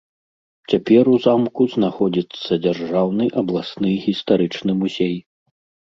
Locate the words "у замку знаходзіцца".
1.11-2.59